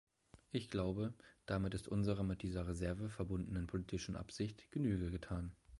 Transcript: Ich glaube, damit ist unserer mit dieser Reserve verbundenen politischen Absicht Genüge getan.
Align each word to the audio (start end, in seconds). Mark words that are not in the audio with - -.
Ich 0.51 0.71
glaube, 0.71 1.13
damit 1.45 1.75
ist 1.75 1.87
unserer 1.87 2.23
mit 2.23 2.41
dieser 2.41 2.67
Reserve 2.67 3.07
verbundenen 3.07 3.67
politischen 3.67 4.15
Absicht 4.15 4.71
Genüge 4.71 5.11
getan. 5.11 5.55